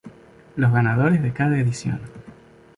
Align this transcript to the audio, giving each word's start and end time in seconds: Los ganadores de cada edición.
Los 0.55 0.71
ganadores 0.73 1.21
de 1.21 1.31
cada 1.31 1.59
edición. 1.59 1.99